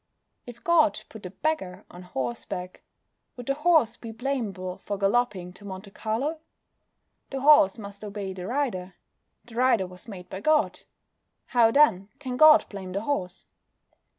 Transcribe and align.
If 0.47 0.63
God 0.63 0.99
put 1.09 1.27
a 1.27 1.29
beggar 1.29 1.85
on 1.91 2.01
horseback, 2.01 2.81
would 3.37 3.45
the 3.45 3.53
horse 3.53 3.97
be 3.97 4.11
blamable 4.11 4.79
for 4.79 4.97
galloping 4.97 5.53
to 5.53 5.63
Monte 5.63 5.91
Carlo? 5.91 6.39
The 7.29 7.41
horse 7.41 7.77
must 7.77 8.03
obey 8.03 8.33
the 8.33 8.47
rider. 8.47 8.95
The 9.45 9.57
rider 9.57 9.85
was 9.85 10.07
made 10.07 10.27
by 10.27 10.39
God. 10.39 10.79
How, 11.45 11.69
then, 11.69 12.09
can 12.17 12.35
God 12.35 12.65
blame 12.67 12.93
the 12.93 13.01
horse? 13.01 13.45